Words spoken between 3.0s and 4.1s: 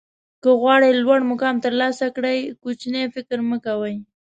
فکر مه کوئ.